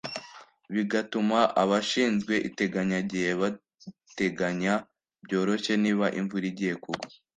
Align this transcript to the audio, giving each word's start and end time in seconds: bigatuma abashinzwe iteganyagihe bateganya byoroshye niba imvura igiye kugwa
bigatuma 0.73 1.39
abashinzwe 1.61 2.33
iteganyagihe 2.49 3.29
bateganya 3.41 4.73
byoroshye 5.25 5.73
niba 5.83 6.05
imvura 6.19 6.45
igiye 6.51 6.75
kugwa 6.83 7.07